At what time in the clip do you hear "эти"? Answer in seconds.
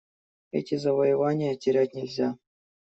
0.51-0.77